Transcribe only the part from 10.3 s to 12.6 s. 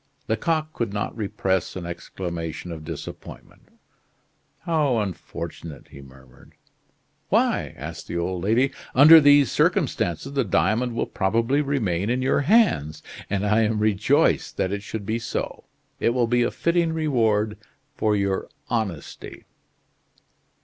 the diamond will probably remain in your